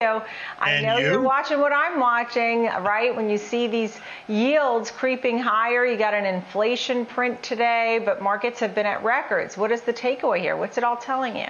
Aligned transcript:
I 0.00 0.22
and 0.60 0.86
know 0.86 0.98
you? 0.98 1.14
are 1.14 1.20
watching 1.20 1.58
what 1.58 1.72
I'm 1.72 1.98
watching, 1.98 2.66
right? 2.66 3.16
When 3.16 3.28
you 3.28 3.36
see 3.36 3.66
these 3.66 3.98
yields 4.28 4.92
creeping 4.92 5.40
higher, 5.40 5.84
you 5.84 5.96
got 5.96 6.14
an 6.14 6.24
inflation 6.24 7.04
print 7.04 7.42
today, 7.42 8.00
but 8.04 8.22
markets 8.22 8.60
have 8.60 8.76
been 8.76 8.86
at 8.86 9.02
records. 9.02 9.56
What 9.56 9.72
is 9.72 9.80
the 9.80 9.92
takeaway 9.92 10.38
here? 10.38 10.56
What's 10.56 10.78
it 10.78 10.84
all 10.84 10.96
telling 10.96 11.36
you? 11.36 11.48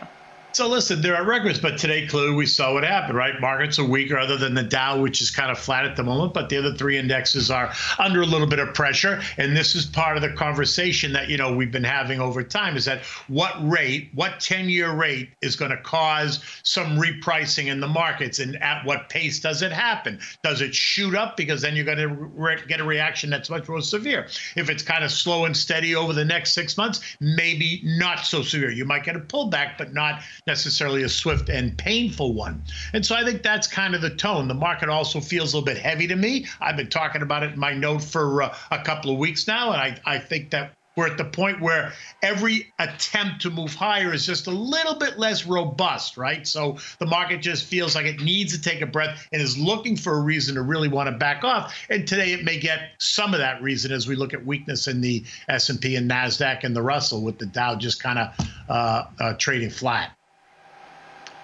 So 0.53 0.67
listen, 0.67 1.03
there 1.03 1.15
are 1.15 1.25
records, 1.25 1.61
but 1.61 1.77
today 1.79 2.07
clearly 2.07 2.35
we 2.35 2.47
saw 2.47 2.73
what 2.73 2.83
happened, 2.83 3.17
right? 3.17 3.39
Markets 3.39 3.79
are 3.79 3.85
weaker 3.85 4.19
other 4.19 4.39
than 4.39 4.55
the 4.55 4.63
Dow, 4.63 5.01
which 5.01 5.21
is 5.21 5.31
kind 5.31 5.51
of 5.51 5.59
flat 5.59 5.85
at 5.85 5.95
the 5.95 6.03
moment, 6.03 6.33
but 6.33 6.49
the 6.49 6.57
other 6.57 6.75
three 6.75 6.97
indexes 6.97 7.51
are 7.51 7.73
under 7.99 8.23
a 8.23 8.27
little 8.27 8.47
bit 8.47 8.59
of 8.59 8.73
pressure. 8.73 9.21
And 9.37 9.55
this 9.57 9.75
is 9.75 9.85
part 9.85 10.17
of 10.17 10.23
the 10.23 10.33
conversation 10.33 11.13
that, 11.13 11.29
you 11.29 11.37
know, 11.37 11.55
we've 11.55 11.71
been 11.71 11.85
having 11.85 12.19
over 12.19 12.43
time 12.43 12.77
is 12.77 12.87
that 12.87 13.03
what 13.29 13.55
rate, 13.69 14.09
what 14.15 14.41
10-year 14.41 14.91
rate 14.91 15.29
is 15.43 15.55
going 15.55 15.71
to 15.71 15.77
cause 15.77 16.43
some 16.63 16.99
repricing 16.99 17.67
in 17.67 17.79
the 17.79 17.87
markets 17.87 18.39
and 18.39 18.61
at 18.63 18.85
what 18.87 19.11
pace 19.11 19.41
does 19.41 19.61
it 19.61 19.71
happen? 19.71 20.19
Does 20.43 20.63
it 20.63 20.75
shoot 20.75 21.15
up? 21.15 21.37
Because 21.37 21.61
then 21.61 21.77
you're 21.77 21.85
going 21.85 21.99
to 21.99 22.09
re- 22.09 22.63
get 22.67 22.81
a 22.81 22.85
reaction 22.85 23.29
that's 23.29 23.51
much 23.51 23.69
more 23.69 23.83
severe. 23.83 24.27
If 24.57 24.71
it's 24.71 24.83
kind 24.83 25.05
of 25.05 25.13
slow 25.13 25.45
and 25.45 25.57
steady 25.57 25.95
over 25.95 26.15
the 26.15 26.25
next 26.25 26.55
six 26.55 26.77
months, 26.77 27.01
maybe 27.21 27.83
not 27.85 28.21
so 28.21 28.43
severe. 28.43 28.71
You 28.71 28.87
might 28.87 29.05
get 29.05 29.15
a 29.15 29.21
pullback, 29.21 29.77
but 29.77 29.93
not 29.93 30.23
necessarily 30.47 31.03
a 31.03 31.09
swift 31.09 31.49
and 31.49 31.77
painful 31.77 32.35
one. 32.35 32.63
And 32.93 33.05
so 33.05 33.15
I 33.15 33.25
think 33.25 33.43
that's 33.43 33.67
kind 33.67 33.95
of 33.95 34.01
the 34.01 34.11
tone. 34.11 34.49
The 34.49 34.55
market 34.55 34.89
also 34.89 35.21
feels 35.21 35.53
a 35.53 35.57
little 35.59 35.75
bit 35.75 35.79
heavy 35.79 36.07
to 36.09 36.17
me. 36.17 36.47
I've 36.61 36.77
been 36.77 36.91
talking 36.91 37.23
about 37.23 37.43
it 37.43 37.53
in 37.53 37.59
my 37.59 37.75
note 37.75 38.03
for 38.03 38.43
uh, 38.43 38.57
a 38.71 38.83
couple 38.83 39.11
of 39.11 39.19
weeks 39.19 39.47
now, 39.47 39.73
and 39.73 39.81
I, 39.81 40.15
I 40.15 40.19
think 40.19 40.51
that 40.51 40.73
we're 40.99 41.07
at 41.07 41.17
the 41.17 41.25
point 41.25 41.61
where 41.61 41.93
every 42.25 42.73
attempt 42.81 43.43
to 43.43 43.51
move 43.51 43.73
higher 43.73 44.13
is 44.13 44.27
just 44.27 44.49
a 44.49 44.51
little 44.51 44.97
bit 44.97 45.17
less 45.17 45.47
robust, 45.47 46.17
right? 46.17 46.45
So 46.45 46.79
the 46.99 47.07
market 47.07 47.41
just 47.41 47.67
feels 47.67 47.95
like 47.95 48.07
it 48.07 48.21
needs 48.21 48.53
to 48.53 48.61
take 48.61 48.81
a 48.81 48.87
breath 48.87 49.29
and 49.31 49.41
is 49.41 49.57
looking 49.57 49.97
for 49.97 50.15
a 50.15 50.21
reason 50.21 50.57
to 50.57 50.63
really 50.63 50.89
want 50.89 51.09
to 51.09 51.17
back 51.17 51.45
off. 51.45 51.73
And 51.89 52.07
today 52.07 52.33
it 52.33 52.45
may 52.45 52.59
get 52.59 52.81
some 52.99 53.33
of 53.33 53.39
that 53.39 53.63
reason 53.63 53.93
as 53.93 54.09
we 54.09 54.17
look 54.17 54.35
at 54.35 54.45
weakness 54.45 54.89
in 54.89 55.01
the 55.01 55.25
S&P 55.49 55.95
and 55.95 56.11
Nasdaq 56.11 56.65
and 56.65 56.75
the 56.75 56.83
Russell, 56.83 57.23
with 57.23 57.39
the 57.39 57.47
Dow 57.47 57.77
just 57.77 58.03
kind 58.03 58.19
of 58.19 58.49
uh, 58.69 59.05
uh, 59.21 59.35
trading 59.35 59.71
flat. 59.71 60.18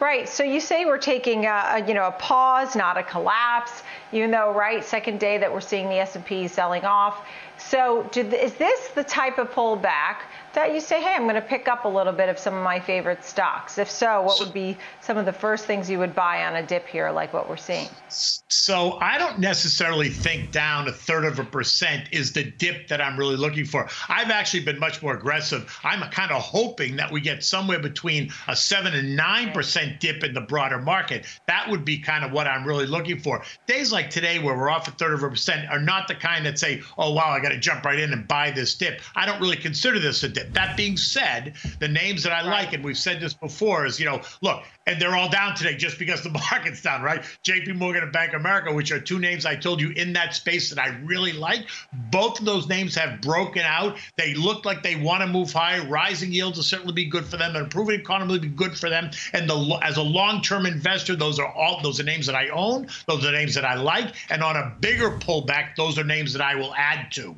Right. 0.05 0.29
So 0.29 0.43
you 0.43 0.61
say 0.61 0.85
we're 0.85 0.99
taking 0.99 1.47
a, 1.47 1.77
a, 1.77 1.89
you 1.89 1.95
know 1.95 2.07
a 2.07 2.13
pause, 2.13 2.77
not 2.77 2.99
a 2.99 3.03
collapse. 3.03 3.83
Even 4.13 4.31
though 4.31 4.53
right 4.53 4.85
second 4.85 5.19
day 5.19 5.39
that 5.39 5.51
we're 5.51 5.63
seeing 5.63 5.89
the 5.89 5.95
S&P 5.95 6.47
selling 6.47 6.85
off. 6.85 7.27
So 7.59 8.09
did, 8.13 8.33
is 8.35 8.55
this 8.55 8.89
the 8.89 9.05
type 9.05 9.39
of 9.39 9.51
pullback 9.51 10.17
that 10.55 10.73
you 10.73 10.81
say, 10.81 11.01
hey, 11.01 11.15
I'm 11.15 11.23
going 11.23 11.35
to 11.35 11.41
pick 11.41 11.69
up 11.69 11.85
a 11.85 11.89
little 11.89 12.13
bit 12.13 12.29
of 12.29 12.39
some 12.39 12.55
of 12.55 12.63
my 12.63 12.79
favorite 12.81 13.25
stocks? 13.25 13.79
If 13.79 13.91
so, 13.91 14.23
what 14.23 14.37
so, 14.37 14.45
would 14.45 14.55
be 14.55 14.77
some 15.01 15.17
of 15.17 15.27
the 15.27 15.33
first 15.33 15.65
things 15.65 15.91
you 15.91 15.99
would 15.99 16.15
buy 16.15 16.45
on 16.45 16.57
a 16.57 16.63
dip 16.65 16.87
here, 16.87 17.11
like 17.11 17.33
what 17.33 17.49
we're 17.49 17.57
seeing? 17.57 17.89
So 18.09 18.99
I 19.01 19.19
don't 19.19 19.39
necessarily 19.41 20.11
think 20.11 20.53
down 20.53 20.89
a 20.89 20.93
third 20.93 21.25
of 21.25 21.39
a 21.39 21.45
percent 21.45 22.09
is 22.13 22.33
the 22.33 22.45
dip 22.45 22.89
that 22.89 23.01
I'm 23.01 23.19
really 23.19 23.37
looking 23.37 23.65
for. 23.65 23.89
I've 24.09 24.31
actually 24.31 24.65
been 24.65 24.79
much 24.79 25.03
more 25.03 25.15
aggressive. 25.15 25.77
I'm 25.83 26.01
kind 26.11 26.31
of 26.31 26.41
hoping 26.41 26.97
that 26.97 27.11
we 27.11 27.21
get 27.21 27.43
somewhere 27.43 27.81
between 27.81 28.31
a 28.47 28.55
seven 28.55 28.95
and 28.95 29.17
nine 29.17 29.53
percent 29.53 30.01
dip 30.01 30.23
in 30.23 30.35
the 30.35 30.41
broader 30.41 30.81
market. 30.81 31.27
That 31.47 31.69
would 31.69 31.85
be 31.85 31.99
kind 31.99 32.25
of 32.25 32.33
what 32.33 32.47
I'm 32.47 32.65
really 32.65 32.87
looking 32.87 33.19
for. 33.19 33.43
Days 33.67 33.93
like 33.93 34.11
today, 34.11 34.39
where 34.39 34.57
we're 34.57 34.71
off 34.71 34.87
a 34.87 34.93
third 34.93 35.15
of 35.15 35.23
a 35.23 35.29
percent, 35.29 35.69
are 35.69 35.81
not 35.81 36.07
the 36.07 36.15
kind 36.15 36.47
that 36.47 36.59
say, 36.59 36.83
"Oh 36.97 37.13
wow, 37.13 37.31
I 37.31 37.41
got 37.45 37.55
to 37.55 37.59
jump 37.59 37.85
right 37.85 37.99
in 37.99 38.13
and 38.13 38.27
buy 38.27 38.51
this 38.51 38.75
dip." 38.75 39.01
I 39.15 39.27
don't 39.27 39.41
really 39.41 39.57
consider 39.57 39.99
this 39.99 40.23
a 40.23 40.29
dip. 40.29 40.53
That 40.53 40.77
being 40.77 40.97
said, 40.97 41.55
the 41.79 41.89
names 41.89 42.23
that 42.25 42.33
I 42.33 42.41
right. 42.41 42.65
like, 42.65 42.73
and 42.73 42.85
we've 42.85 42.99
said 42.99 43.21
this 43.21 43.35
before, 43.35 43.87
is 43.87 43.99
you 44.01 44.07
know, 44.07 44.21
look, 44.41 44.65
and 44.87 45.01
they're 45.01 45.17
all 45.17 45.29
down 45.29 45.55
today 45.55 45.77
just 45.77 45.99
because 45.99 46.23
the 46.23 46.31
market's 46.51 46.83
down, 46.83 47.03
right? 47.03 47.25
J.P. 47.43 47.73
Morgan 47.73 48.03
and 48.03 48.13
Bank 48.13 48.33
of 48.33 48.41
America, 48.41 48.73
which 48.73 48.93
are 48.93 49.01
two 49.01 49.19
names 49.19 49.47
I 49.47 49.57
told 49.57 49.81
you 49.81 49.91
in 49.91 50.13
that 50.15 50.35
space 50.35 50.71
that 50.71 50.79
I 50.79 50.89
really 51.05 51.33
like. 51.33 51.67
Both 52.11 52.39
of 52.39 52.45
those 52.45 52.69
names 52.69 52.95
have 52.95 53.21
broken 53.21 53.63
out. 53.63 53.99
They 54.17 54.35
look 54.35 54.65
like 54.65 54.83
they 54.83 54.97
want 54.97 55.23
to 55.23 55.27
move 55.27 55.53
higher. 55.53 55.87
Rising 55.87 56.33
yields 56.33 56.57
will 56.59 56.65
certainly 56.65 56.93
be 56.93 57.07
good 57.07 57.25
for 57.25 57.37
them. 57.37 57.57
An 57.57 57.63
improving 57.63 58.01
economy 58.01 58.33
will 58.33 58.41
be 58.41 58.49
good 58.49 58.79
for 58.79 58.91
them. 58.91 59.11
And 59.33 59.49
the, 59.49 59.79
as 59.83 59.97
a 59.97 60.03
long-term 60.03 60.67
investor, 60.67 61.17
those 61.17 61.39
are 61.39 61.49
all 61.49 61.81
those 61.83 62.01
are 62.01 62.05
names 62.05 62.27
that 62.27 62.35
I 62.35 62.49
own. 62.49 62.89
Those 63.07 63.25
are 63.25 63.33
names 63.33 63.55
that 63.55 63.65
I 63.65 63.75
like. 63.75 64.15
And 64.31 64.43
on 64.43 64.57
a 64.57 64.75
bigger 64.81 65.11
pullback, 65.11 65.77
those 65.77 65.99
are 65.99 66.05
names 66.05 66.33
that 66.33 66.43
I 66.43 66.55
will 66.55 66.75
add 66.75 67.11
to. 67.13 67.34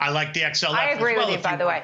I 0.00 0.10
like 0.10 0.32
the 0.32 0.40
XLF. 0.40 0.70
I 0.70 0.90
agree 0.90 1.16
well, 1.16 1.26
with 1.26 1.36
you, 1.36 1.42
by 1.42 1.52
you 1.52 1.58
the 1.58 1.66
way. 1.66 1.82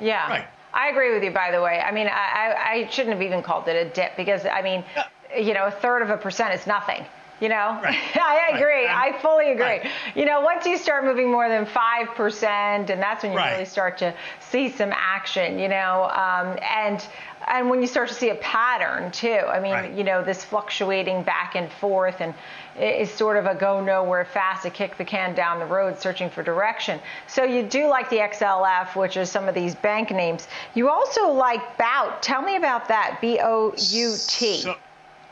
Yeah. 0.00 0.28
Right. 0.28 0.46
I 0.74 0.88
agree 0.88 1.14
with 1.14 1.24
you, 1.24 1.30
by 1.30 1.50
the 1.50 1.62
way. 1.62 1.80
I 1.80 1.90
mean, 1.90 2.06
I, 2.06 2.54
I 2.54 2.88
shouldn't 2.90 3.14
have 3.14 3.22
even 3.22 3.42
called 3.42 3.66
it 3.66 3.86
a 3.86 3.88
dip 3.88 4.16
because, 4.16 4.44
I 4.44 4.60
mean, 4.60 4.84
yeah. 4.94 5.38
you 5.38 5.54
know, 5.54 5.66
a 5.66 5.70
third 5.70 6.02
of 6.02 6.10
a 6.10 6.18
percent 6.18 6.52
is 6.52 6.66
nothing. 6.66 7.04
You 7.40 7.50
know, 7.50 7.78
right. 7.82 7.98
I 8.16 8.52
agree. 8.54 8.86
Right. 8.86 9.14
I 9.14 9.18
fully 9.20 9.52
agree. 9.52 9.64
Right. 9.64 9.90
You 10.14 10.24
know, 10.24 10.40
once 10.40 10.64
you 10.64 10.78
start 10.78 11.04
moving 11.04 11.30
more 11.30 11.48
than 11.48 11.66
5%, 11.66 12.44
and 12.44 12.88
that's 12.88 13.22
when 13.22 13.32
you 13.32 13.38
really 13.38 13.66
start 13.66 13.98
to 13.98 14.14
see 14.40 14.70
some 14.70 14.90
action, 14.92 15.58
you 15.58 15.68
know, 15.68 16.04
um, 16.04 16.58
and 16.62 17.06
and 17.48 17.70
when 17.70 17.80
you 17.80 17.86
start 17.86 18.08
to 18.08 18.14
see 18.14 18.30
a 18.30 18.34
pattern 18.36 19.10
too. 19.12 19.28
I 19.28 19.60
mean, 19.60 19.96
you 19.96 20.02
know, 20.02 20.22
this 20.24 20.42
fluctuating 20.42 21.22
back 21.22 21.54
and 21.54 21.70
forth 21.70 22.20
and 22.20 22.34
is 22.80 23.10
sort 23.10 23.36
of 23.36 23.46
a 23.46 23.54
go 23.54 23.80
nowhere 23.80 24.24
fast 24.24 24.62
to 24.64 24.70
kick 24.70 24.96
the 24.96 25.04
can 25.04 25.34
down 25.34 25.58
the 25.58 25.66
road 25.66 26.00
searching 26.00 26.28
for 26.28 26.42
direction. 26.42 26.98
So 27.26 27.44
you 27.44 27.62
do 27.62 27.86
like 27.86 28.10
the 28.10 28.16
XLF, 28.16 28.96
which 28.96 29.16
is 29.16 29.30
some 29.30 29.48
of 29.48 29.54
these 29.54 29.74
bank 29.74 30.10
names. 30.10 30.48
You 30.74 30.88
also 30.88 31.28
like 31.30 31.78
Bout. 31.78 32.22
Tell 32.22 32.42
me 32.42 32.56
about 32.56 32.88
that. 32.88 33.18
B 33.20 33.38
O 33.40 33.72
U 33.76 34.16
T. 34.26 34.62
So, 34.62 34.74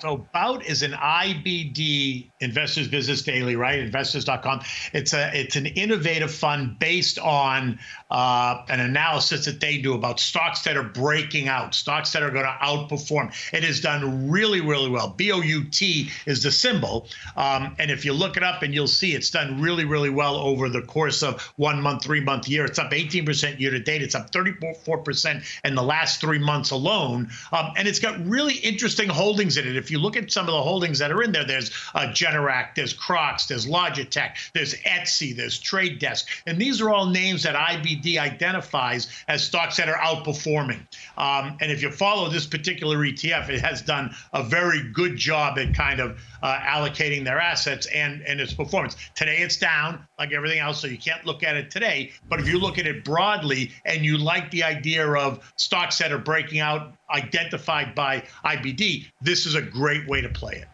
so 0.04 0.26
Bout 0.34 0.66
is 0.66 0.82
an 0.82 0.92
IBD 0.92 2.31
Investors 2.41 2.88
Business 2.88 3.22
Daily, 3.22 3.56
right? 3.56 3.78
Investors.com. 3.78 4.60
It's 4.92 5.15
a 5.15 5.31
it's 5.32 5.56
an 5.56 5.65
innovative 5.65 6.31
fund 6.31 6.78
based 6.78 7.19
on 7.19 7.78
uh, 8.10 8.62
an 8.69 8.81
analysis 8.81 9.47
that 9.47 9.60
they 9.60 9.78
do 9.78 9.94
about 9.94 10.20
stocks 10.20 10.62
that 10.65 10.76
are 10.76 10.82
breaking 10.82 11.48
out, 11.48 11.75
stocks 11.75 12.12
that 12.12 12.22
are 12.22 12.31
going 12.31 12.44
to 12.44 12.56
outperform. 12.62 13.32
It 13.54 13.65
has 13.65 13.81
done 13.81 14.31
really, 14.31 14.60
really 14.60 14.91
well. 14.91 15.09
BOUT 15.09 15.81
is 16.26 16.42
the 16.42 16.53
symbol, 16.53 17.09
um, 17.34 17.75
and 17.78 17.91
if 17.91 18.04
you 18.04 18.12
look 18.12 18.36
it 18.36 18.42
up, 18.42 18.62
and 18.62 18.75
you'll 18.75 18.86
see 18.86 19.15
it's 19.15 19.31
done 19.31 19.62
really, 19.62 19.86
really 19.86 20.10
well 20.10 20.36
over 20.36 20.69
the 20.69 20.82
course 20.82 21.22
of 21.22 21.41
one 21.56 21.81
month, 21.81 22.04
three 22.04 22.21
month 22.21 22.47
year. 22.47 22.66
It's 22.66 22.78
up 22.78 22.91
18% 22.91 23.59
year 23.59 23.71
to 23.71 23.81
date. 23.81 24.03
It's 24.03 24.15
up 24.15 24.31
34% 24.32 25.42
in 25.65 25.75
the 25.75 25.82
last 25.82 26.21
three 26.21 26.38
months 26.38 26.72
alone, 26.72 27.31
um, 27.53 27.72
and 27.78 27.88
it's 27.88 28.00
got 28.00 28.22
really 28.26 28.56
interesting 28.56 29.09
holdings 29.09 29.56
in 29.56 29.66
it. 29.66 29.76
If 29.76 29.91
you 29.91 29.94
look 29.99 30.16
at 30.16 30.31
some 30.31 30.47
of 30.49 30.53
the 30.53 30.62
holdings 30.62 30.99
that 30.99 31.10
are 31.10 31.22
in 31.22 31.32
there, 31.32 31.44
there's 31.44 31.71
uh, 31.94 32.09
Generac, 32.12 32.75
there's 32.75 32.93
Crocs, 32.93 33.47
there's 33.47 33.66
Logitech, 33.66 34.53
there's 34.53 34.75
Etsy, 34.82 35.34
there's 35.34 35.59
Trade 35.59 35.99
Desk, 35.99 36.27
and 36.47 36.59
these 36.59 36.81
are 36.81 36.91
all 36.91 37.06
names 37.06 37.43
that 37.43 37.55
IBD 37.55 38.19
identifies 38.19 39.09
as 39.28 39.44
stocks 39.44 39.77
that 39.77 39.88
are 39.88 39.99
outperforming. 39.99 40.81
Um, 41.16 41.56
and 41.60 41.71
if 41.71 41.83
you 41.83 41.91
follow 41.91 42.28
this 42.28 42.47
particular 42.47 42.99
ETF, 42.99 43.49
it 43.49 43.60
has 43.60 43.83
done 43.83 44.15
a 44.33 44.43
very 44.43 44.83
good 44.93 45.16
job 45.16 45.59
at 45.59 45.75
kind 45.75 46.00
of 46.00 46.21
uh, 46.43 46.59
allocating 46.59 47.25
their 47.25 47.41
assets 47.41 47.87
and 47.87 48.22
and 48.22 48.41
its 48.41 48.53
performance. 48.53 48.97
Today 49.15 49.38
it's 49.38 49.56
down 49.56 50.06
like 50.19 50.33
everything 50.33 50.59
else, 50.59 50.81
so 50.81 50.87
you 50.87 50.99
can't 50.99 51.25
look 51.25 51.43
at 51.43 51.56
it 51.56 51.71
today. 51.71 52.12
But 52.28 52.41
if 52.41 52.49
you 52.49 52.59
look 52.59 52.78
at 52.78 52.87
it 52.87 53.04
broadly 53.04 53.72
and 53.84 54.04
you 54.04 54.19
like 54.19 54.50
the 54.50 54.62
idea 54.62 55.10
of 55.10 55.53
stocks 55.56 55.99
that 55.99 56.12
are 56.12 56.19
breaking 56.19 56.60
out 56.60 56.94
identified 57.10 57.94
by 57.94 58.25
IBD, 58.44 59.06
this 59.20 59.47
is 59.47 59.54
a 59.54 59.62
great 59.62 60.06
way 60.09 60.20
to 60.20 60.28
play 60.28 60.54
it. 60.54 60.69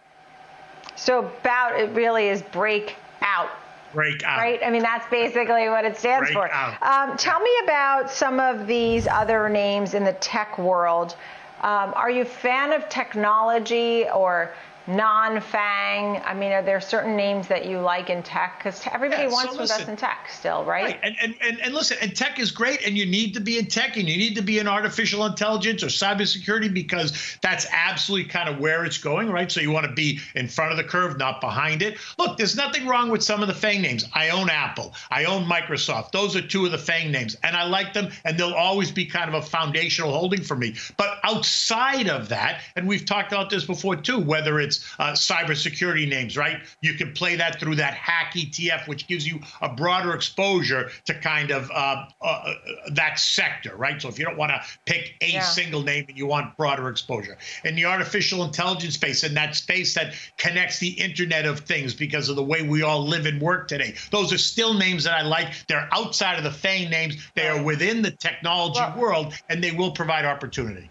So 0.97 1.31
bout 1.43 1.79
it 1.79 1.91
really 1.91 2.29
is 2.29 2.43
break 2.43 2.97
out. 3.23 3.51
Break 3.93 4.23
out. 4.23 4.39
Right? 4.39 4.61
I 4.63 4.71
mean, 4.71 4.83
that's 4.83 5.09
basically 5.11 5.69
what 5.69 5.85
it 5.85 5.97
stands 5.97 6.31
break 6.31 6.35
for. 6.35 6.53
Out. 6.53 6.83
Um, 6.83 7.17
tell 7.17 7.41
me 7.41 7.51
about 7.65 8.11
some 8.11 8.39
of 8.39 8.67
these 8.67 9.09
other 9.09 9.49
names 9.49 9.95
in 9.95 10.05
the 10.05 10.13
tech 10.15 10.59
world. 10.59 11.17
Um, 11.63 11.93
are 11.95 12.11
you 12.11 12.23
a 12.23 12.27
fan 12.27 12.73
of 12.73 12.89
technology 12.89 14.07
or 14.09 14.53
non-FANG? 14.87 16.23
I 16.25 16.35
mean, 16.35 16.53
are 16.53 16.63
there 16.63 16.81
certain 16.81 17.17
names 17.17 17.49
that 17.49 17.67
you 17.67 17.79
like 17.79 18.11
in 18.11 18.23
tech? 18.23 18.59
Because 18.59 18.81
everybody 18.93 19.25
Yeah, 19.25 19.29
so 19.29 19.35
wants 19.35 19.55
to 19.55 19.63
invest 19.63 19.79
listen. 19.81 19.91
in 19.93 19.97
tech 19.97 20.29
still, 20.31 20.65
right? 20.65 20.85
Right. 20.85 21.01
And, 21.03 21.17
and, 21.23 21.35
and, 21.43 21.61
and 21.61 21.75
listen, 21.75 21.97
and 22.01 22.15
tech 22.15 22.39
is 22.39 22.51
great, 22.51 22.87
and 22.87 22.97
you 22.97 23.07
need 23.07 23.35
to 23.35 23.41
be 23.41 23.59
in 23.59 23.67
tech, 23.67 23.97
and 23.97 24.09
you 24.09 24.17
need 24.17 24.35
to 24.37 24.43
be 24.43 24.59
in 24.59 24.69
artificial 24.69 25.27
intelligence 25.27 25.83
or 25.83 25.87
cybersecurity 25.89 26.73
because 26.73 27.39
that's 27.43 27.67
absolutely 27.73 28.29
kind 28.29 28.49
of 28.49 28.59
where 28.59 28.85
it's 28.85 28.99
going, 28.99 29.31
right? 29.31 29.51
So 29.51 29.61
you 29.61 29.71
want 29.71 29.87
to 29.87 29.93
be 29.93 30.21
in 30.35 30.49
front 30.49 30.71
of 30.71 30.77
the 30.77 30.85
curve, 30.85 31.19
not 31.19 31.41
behind 31.41 31.83
it. 31.83 31.99
Look, 32.19 32.37
there's 32.37 32.57
nothing 32.57 32.87
wrong 32.87 33.11
with 33.11 33.23
some 33.23 33.43
of 33.43 33.49
the 33.49 33.55
FANG 33.55 33.83
names. 33.83 34.07
I 34.15 34.31
own 34.31 34.51
Apple, 34.51 34.95
I 35.11 35.25
own 35.25 35.45
Microsoft. 35.45 36.13
Those 36.13 36.37
are 36.37 36.43
two 36.43 36.65
of 36.67 36.73
the 36.73 36.79
FANG 36.79 37.11
names, 37.11 37.37
and 37.43 37.57
I 37.57 37.65
like 37.65 37.93
them, 37.93 38.11
and 38.25 38.39
they'll 38.39 38.55
always 38.55 38.91
be 38.91 39.07
kind 39.07 39.29
of 39.29 39.35
a 39.35 39.43
foundational 39.43 40.13
holding 40.13 40.43
for 40.43 40.57
me. 40.57 40.75
But 40.97 41.19
outside 41.25 42.09
of 42.09 42.29
that, 42.29 42.63
and 42.77 42.87
we've 42.87 43.05
talked 43.05 43.33
about 43.33 43.51
this 43.51 43.65
before 43.65 43.97
too, 43.97 44.19
whether 44.19 44.61
it's 44.61 44.70
it's 44.71 44.95
uh, 44.99 45.13
cybersecurity 45.13 46.09
names, 46.09 46.37
right? 46.37 46.61
You 46.81 46.95
can 46.95 47.13
play 47.13 47.37
that 47.37 47.59
through 47.59 47.77
that 47.77 47.95
hack 47.95 48.35
ETF, 48.35 48.87
which 48.87 49.09
gives 49.09 49.27
you 49.27 49.41
a 49.61 49.69
broader 49.69 50.15
exposure 50.15 50.91
to 51.07 51.15
kind 51.15 51.51
of 51.51 51.71
uh, 51.71 52.07
uh, 52.23 52.25
uh 52.25 52.55
that 52.93 53.19
sector, 53.19 53.77
right? 53.77 54.01
So 54.01 54.09
if 54.09 54.19
you 54.19 54.25
don't 54.25 54.39
want 54.39 54.53
to 54.53 54.63
pick 54.87 55.15
a 55.21 55.33
yeah. 55.33 55.43
single 55.43 55.83
name 55.83 56.05
and 56.09 56.17
you 56.17 56.27
want 56.27 56.57
broader 56.57 56.89
exposure, 56.89 57.37
in 57.65 57.75
the 57.75 57.85
artificial 57.85 58.45
intelligence 58.45 58.95
space, 58.95 59.25
in 59.25 59.35
that 59.35 59.57
space 59.57 59.95
that 59.95 60.15
connects 60.39 60.79
the 60.79 60.91
Internet 60.91 61.47
of 61.47 61.61
Things 61.61 61.95
because 61.95 62.29
of 62.29 62.37
the 62.37 62.45
way 62.45 62.63
we 62.63 62.83
all 62.83 63.05
live 63.05 63.27
and 63.27 63.41
work 63.41 63.67
today, 63.67 63.95
those 64.11 64.33
are 64.33 64.39
still 64.39 64.75
names 64.75 65.05
that 65.05 65.15
I 65.15 65.23
like. 65.23 65.67
They're 65.67 65.89
outside 65.93 66.39
of 66.39 66.45
the 66.45 66.53
FANG 66.53 66.91
names. 66.91 67.17
They 67.35 67.49
are 67.49 67.63
within 67.63 68.03
the 68.03 68.13
technology 68.13 68.81
well, 68.81 68.99
world, 68.99 69.35
and 69.49 69.63
they 69.63 69.73
will 69.73 69.91
provide 69.91 70.25
opportunity. 70.25 70.91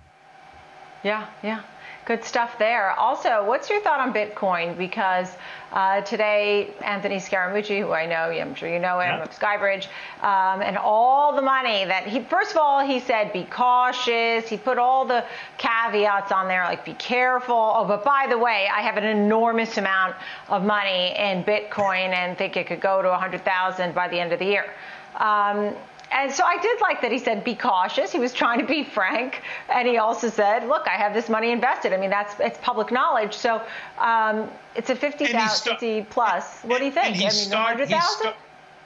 Yeah, 1.04 1.28
yeah. 1.42 1.62
Good 2.10 2.24
stuff 2.24 2.58
there. 2.58 2.94
Also, 2.94 3.46
what's 3.46 3.70
your 3.70 3.82
thought 3.82 4.00
on 4.00 4.12
Bitcoin? 4.12 4.76
Because 4.76 5.28
uh, 5.72 6.02
today, 6.02 6.74
Anthony 6.84 7.18
Scaramucci, 7.18 7.82
who 7.82 7.92
I 7.92 8.08
know, 8.08 8.32
I'm 8.32 8.56
sure 8.56 8.68
you 8.68 8.80
know 8.80 9.00
him, 9.00 9.20
yeah. 9.20 9.22
of 9.22 9.30
Skybridge, 9.30 9.86
um, 10.24 10.64
and 10.64 10.76
all 10.76 11.36
the 11.36 11.44
money 11.44 11.86
that 11.86 12.08
he, 12.08 12.22
first 12.22 12.50
of 12.50 12.58
all, 12.58 12.84
he 12.84 13.00
said, 13.00 13.32
be 13.32 13.44
cautious. 13.44 14.50
He 14.50 14.58
put 14.58 14.80
all 14.80 15.06
the 15.06 15.24
caveats 15.60 16.32
on 16.32 16.48
there, 16.48 16.64
like 16.64 16.84
be 16.84 16.96
careful. 16.96 17.74
Oh, 17.76 17.86
but 17.86 18.04
by 18.04 18.26
the 18.28 18.40
way, 18.40 18.68
I 18.74 18.82
have 18.82 18.98
an 18.98 19.04
enormous 19.04 19.78
amount 19.78 20.16
of 20.48 20.64
money 20.64 21.14
in 21.16 21.44
Bitcoin 21.44 22.12
and 22.16 22.36
think 22.36 22.58
it 22.58 22.66
could 22.66 22.82
go 22.82 23.04
to 23.04 23.10
100,000 23.10 23.94
by 23.94 24.08
the 24.08 24.20
end 24.20 24.34
of 24.34 24.40
the 24.40 24.46
year. 24.46 24.74
Um, 25.18 25.76
and 26.12 26.32
so 26.32 26.44
I 26.44 26.58
did 26.62 26.82
like 26.82 27.02
that 27.02 27.12
he 27.12 27.20
said, 27.20 27.44
be 27.44 27.56
cautious. 27.56 28.12
He 28.12 28.20
was 28.20 28.34
trying 28.34 28.60
to 28.60 28.66
be 28.66 28.84
frank. 28.84 29.42
And 29.70 29.88
he 29.88 29.98
also 29.98 30.30
said, 30.30 30.68
look, 30.68 30.88
I 30.88 30.98
have 30.98 31.14
this 31.14 31.30
money 31.30 31.52
invested. 31.52 31.94
I 31.94 31.98
mean, 31.98 32.10
that's 32.10 32.40
it's 32.40 32.58
public 32.62 32.92
knowledge. 32.92 33.34
So 33.34 33.62
um, 34.00 34.50
it's 34.76 34.90
a 34.90 34.96
50,000 34.96 35.72
50 35.72 36.08
plus. 36.10 36.62
What 36.64 36.80
do 36.80 36.86
you 36.86 36.92
think? 36.92 37.18
I 37.18 37.20
mean, 37.20 37.50
100,000? 37.50 38.34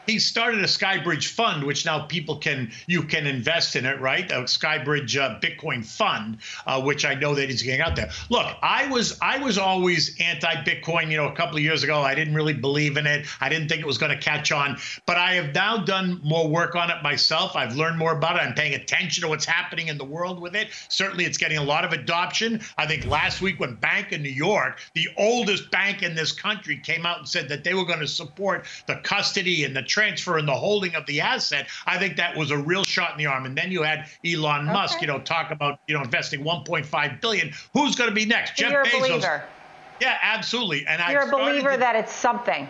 He 0.05 0.19
started 0.19 0.59
a 0.61 0.67
Skybridge 0.67 1.27
fund, 1.27 1.63
which 1.63 1.85
now 1.85 1.99
people 2.05 2.37
can 2.37 2.71
you 2.87 3.03
can 3.03 3.25
invest 3.25 3.75
in 3.75 3.85
it, 3.85 3.99
right? 4.01 4.29
A 4.31 4.43
Skybridge 4.43 5.19
uh, 5.19 5.39
Bitcoin 5.39 5.85
fund, 5.85 6.37
uh, 6.65 6.81
which 6.81 7.05
I 7.05 7.13
know 7.13 7.35
that 7.35 7.49
he's 7.49 7.61
getting 7.61 7.81
out 7.81 7.95
there. 7.95 8.09
Look, 8.29 8.45
I 8.61 8.87
was 8.87 9.17
I 9.21 9.37
was 9.37 9.57
always 9.57 10.15
anti-Bitcoin. 10.19 11.09
You 11.09 11.17
know, 11.17 11.27
a 11.27 11.35
couple 11.35 11.57
of 11.57 11.63
years 11.63 11.83
ago, 11.83 12.01
I 12.01 12.15
didn't 12.15 12.35
really 12.35 12.53
believe 12.53 12.97
in 12.97 13.07
it. 13.07 13.25
I 13.39 13.49
didn't 13.49 13.69
think 13.69 13.81
it 13.81 13.87
was 13.87 13.97
going 13.97 14.11
to 14.11 14.21
catch 14.21 14.51
on. 14.51 14.77
But 15.05 15.17
I 15.17 15.33
have 15.33 15.53
now 15.53 15.77
done 15.77 16.19
more 16.23 16.47
work 16.47 16.75
on 16.75 16.89
it 16.89 17.01
myself. 17.01 17.55
I've 17.55 17.75
learned 17.75 17.97
more 17.97 18.13
about 18.13 18.35
it. 18.35 18.39
I'm 18.39 18.53
paying 18.53 18.73
attention 18.73 19.21
to 19.23 19.27
what's 19.27 19.45
happening 19.45 19.87
in 19.87 19.97
the 19.97 20.05
world 20.05 20.41
with 20.41 20.55
it. 20.55 20.69
Certainly, 20.89 21.25
it's 21.25 21.37
getting 21.37 21.57
a 21.57 21.63
lot 21.63 21.85
of 21.85 21.93
adoption. 21.93 22.61
I 22.77 22.85
think 22.85 23.05
last 23.05 23.41
week 23.41 23.59
when 23.59 23.75
Bank 23.75 24.11
of 24.11 24.21
New 24.21 24.29
York, 24.29 24.79
the 24.93 25.07
oldest 25.17 25.71
bank 25.71 26.03
in 26.03 26.15
this 26.15 26.31
country, 26.31 26.77
came 26.77 27.05
out 27.05 27.19
and 27.19 27.27
said 27.27 27.49
that 27.49 27.63
they 27.63 27.73
were 27.73 27.85
going 27.85 27.99
to 27.99 28.07
support 28.07 28.65
the 28.87 28.95
custody 28.97 29.63
and 29.63 29.75
the 29.75 29.83
transfer 29.93 30.37
and 30.37 30.47
the 30.47 30.55
holding 30.55 30.95
of 30.95 31.05
the 31.05 31.21
asset, 31.21 31.67
I 31.85 31.99
think 31.99 32.17
that 32.17 32.35
was 32.35 32.49
a 32.51 32.57
real 32.57 32.83
shot 32.83 33.11
in 33.11 33.17
the 33.17 33.27
arm. 33.27 33.45
And 33.45 33.55
then 33.55 33.71
you 33.71 33.83
had 33.83 34.07
Elon 34.25 34.65
okay. 34.65 34.73
Musk, 34.73 35.01
you 35.01 35.07
know, 35.07 35.19
talk 35.19 35.51
about 35.51 35.79
you 35.87 35.93
know 35.93 36.01
investing 36.01 36.43
1.5 36.43 37.21
billion. 37.21 37.51
Who's 37.73 37.95
going 37.95 38.09
to 38.09 38.15
be 38.15 38.25
next? 38.25 38.57
So 38.57 38.63
Jeff 38.63 38.71
you're 38.71 38.85
Bezos. 38.85 38.95
A 38.95 39.09
believer. 39.09 39.43
Yeah, 40.01 40.17
absolutely. 40.21 40.85
And 40.87 41.01
I. 41.01 41.11
you're 41.11 41.21
I 41.21 41.27
a 41.27 41.31
believer 41.31 41.71
to, 41.73 41.77
that 41.77 41.95
it's 41.95 42.11
something. 42.11 42.67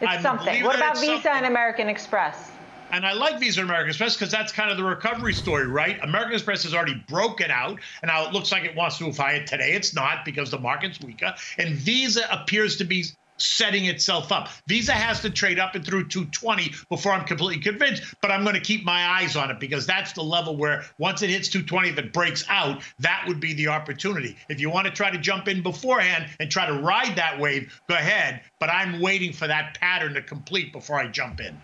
It's 0.00 0.10
I'm 0.10 0.22
something. 0.22 0.64
What 0.64 0.76
about 0.76 0.98
Visa 0.98 1.14
something. 1.14 1.32
and 1.32 1.46
American 1.46 1.88
Express? 1.88 2.50
And 2.92 3.06
I 3.06 3.14
like 3.14 3.40
Visa 3.40 3.60
and 3.60 3.70
American 3.70 3.88
Express 3.88 4.14
because 4.14 4.30
that's 4.30 4.52
kind 4.52 4.70
of 4.70 4.76
the 4.76 4.84
recovery 4.84 5.32
story, 5.32 5.66
right? 5.66 5.98
American 6.02 6.34
Express 6.34 6.62
has 6.64 6.74
already 6.74 7.02
broken 7.08 7.50
out, 7.50 7.80
and 8.02 8.08
now 8.08 8.26
it 8.26 8.34
looks 8.34 8.52
like 8.52 8.64
it 8.64 8.76
wants 8.76 8.98
to 8.98 9.04
move 9.04 9.16
higher. 9.16 9.44
Today 9.44 9.72
it's 9.72 9.94
not 9.94 10.24
because 10.24 10.50
the 10.50 10.58
market's 10.58 11.00
weaker. 11.00 11.34
And 11.58 11.74
Visa 11.74 12.22
appears 12.30 12.76
to 12.76 12.84
be 12.84 13.06
setting 13.42 13.86
itself 13.86 14.32
up. 14.32 14.48
Visa 14.66 14.92
has 14.92 15.20
to 15.20 15.30
trade 15.30 15.58
up 15.58 15.74
and 15.74 15.84
through 15.84 16.08
220 16.08 16.72
before 16.88 17.12
I'm 17.12 17.24
completely 17.24 17.62
convinced, 17.62 18.14
but 18.20 18.30
I'm 18.30 18.42
going 18.42 18.54
to 18.54 18.60
keep 18.60 18.84
my 18.84 19.06
eyes 19.06 19.36
on 19.36 19.50
it 19.50 19.60
because 19.60 19.86
that's 19.86 20.12
the 20.12 20.22
level 20.22 20.56
where 20.56 20.84
once 20.98 21.22
it 21.22 21.30
hits 21.30 21.48
220, 21.48 21.90
if 21.90 21.98
it 21.98 22.12
breaks 22.12 22.44
out, 22.48 22.82
that 23.00 23.24
would 23.26 23.40
be 23.40 23.54
the 23.54 23.68
opportunity. 23.68 24.36
If 24.48 24.60
you 24.60 24.70
want 24.70 24.86
to 24.86 24.92
try 24.92 25.10
to 25.10 25.18
jump 25.18 25.48
in 25.48 25.62
beforehand 25.62 26.26
and 26.40 26.50
try 26.50 26.66
to 26.66 26.74
ride 26.74 27.16
that 27.16 27.38
wave, 27.38 27.80
go 27.88 27.94
ahead, 27.94 28.42
but 28.60 28.70
I'm 28.70 29.00
waiting 29.00 29.32
for 29.32 29.46
that 29.46 29.78
pattern 29.78 30.14
to 30.14 30.22
complete 30.22 30.72
before 30.72 30.98
I 30.98 31.08
jump 31.08 31.40
in. 31.40 31.60